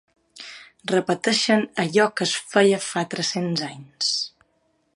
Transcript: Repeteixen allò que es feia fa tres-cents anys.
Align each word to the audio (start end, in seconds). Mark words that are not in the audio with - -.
Repeteixen 0.91 1.67
allò 1.83 2.07
que 2.19 2.27
es 2.29 2.33
feia 2.53 2.79
fa 2.89 3.05
tres-cents 3.13 3.65
anys. 3.69 4.11